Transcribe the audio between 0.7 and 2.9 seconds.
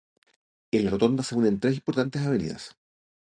En la rotonda se unen tres importantes avenidas.